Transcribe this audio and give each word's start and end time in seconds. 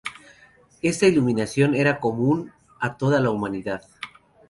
Esta 0.81 1.05
iluminación 1.05 1.75
era 1.75 1.99
común 1.99 2.51
a 2.79 2.97
toda 2.97 3.19
la 3.21 3.29
humanidad. 3.29 3.83